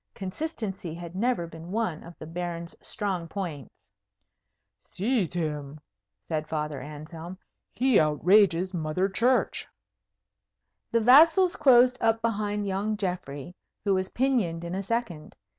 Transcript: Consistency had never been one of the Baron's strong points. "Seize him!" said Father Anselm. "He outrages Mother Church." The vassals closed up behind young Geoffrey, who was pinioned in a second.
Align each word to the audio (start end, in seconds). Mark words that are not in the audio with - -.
Consistency 0.15 0.95
had 0.95 1.15
never 1.15 1.45
been 1.45 1.69
one 1.69 2.01
of 2.03 2.17
the 2.17 2.25
Baron's 2.25 2.75
strong 2.81 3.27
points. 3.27 3.69
"Seize 4.89 5.31
him!" 5.31 5.79
said 6.27 6.47
Father 6.47 6.81
Anselm. 6.81 7.37
"He 7.71 7.99
outrages 7.99 8.73
Mother 8.73 9.07
Church." 9.07 9.67
The 10.91 11.01
vassals 11.01 11.55
closed 11.55 11.99
up 12.01 12.19
behind 12.19 12.65
young 12.65 12.97
Geoffrey, 12.97 13.55
who 13.85 13.93
was 13.93 14.09
pinioned 14.09 14.63
in 14.63 14.73
a 14.73 14.81
second. 14.81 15.35